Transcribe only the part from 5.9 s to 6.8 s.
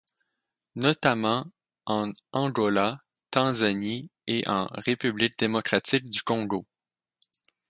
du Congo.